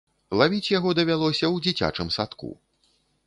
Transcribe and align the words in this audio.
Лавіць 0.41 0.69
яго 0.77 0.93
давялося 0.99 1.45
ў 1.53 1.57
дзіцячым 1.67 2.09
садку. 2.17 2.49